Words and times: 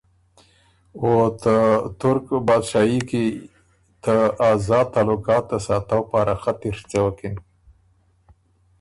او 1.01 1.09
ته 1.41 1.55
تُرک 1.99 2.25
بادشاهيې 2.47 3.01
کی 3.09 3.25
ته 4.03 4.15
آزاد 4.51 4.85
تعلقات 4.93 5.43
ته 5.49 5.57
ساتؤ 5.65 6.03
پاره 6.09 6.35
خطی 6.41 6.69
ڒیڅوَکِن۔ 6.77 7.35